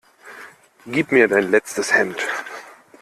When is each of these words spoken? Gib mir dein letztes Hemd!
Gib 0.87 1.11
mir 1.11 1.27
dein 1.27 1.51
letztes 1.51 1.93
Hemd! 1.93 2.17